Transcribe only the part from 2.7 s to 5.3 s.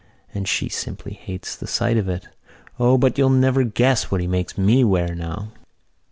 O, but you'll never guess what he makes me wear